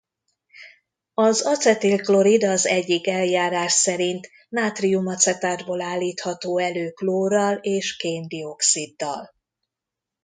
[1.13, 9.33] Az acetil-klorid az egyik eljárás szerint nátrium-acetátból állítható elő klórral és kén-dioxiddal.